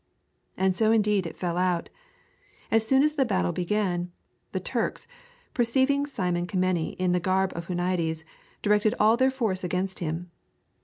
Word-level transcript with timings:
And 0.57 0.75
so 0.75 0.91
indeed 0.91 1.27
it 1.27 1.37
fell 1.37 1.57
out. 1.57 1.89
As 2.71 2.87
soon 2.87 3.03
as 3.03 3.13
the 3.13 3.23
battle 3.23 3.51
began, 3.51 4.11
the 4.51 4.59
Turks, 4.59 5.05
perceiving 5.53 6.07
Simon 6.07 6.47
Kemeny 6.47 6.93
in 6.93 7.11
the 7.11 7.19
garb 7.19 7.53
of 7.55 7.67
Huniades, 7.67 8.25
directed 8.63 8.95
all 8.99 9.15
their 9.15 9.29
force 9.29 9.63
against 9.63 9.99
him. 9.99 10.31